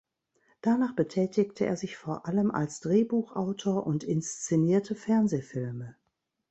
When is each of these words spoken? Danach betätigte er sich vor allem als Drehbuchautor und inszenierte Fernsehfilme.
Danach 0.61 0.95
betätigte 0.95 1.67
er 1.67 1.77
sich 1.77 1.95
vor 1.95 2.25
allem 2.25 2.49
als 2.49 2.79
Drehbuchautor 2.79 3.85
und 3.85 4.03
inszenierte 4.03 4.95
Fernsehfilme. 4.95 5.95